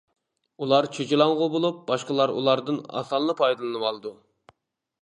[0.63, 4.17] ئۇلار چېچىلاڭغۇ بولۇپ، باشقىلار ئۇلاردىن ئاسانلا پايدىلىنىۋالىدۇ.